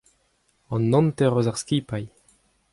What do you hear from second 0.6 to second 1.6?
An hanter eus ar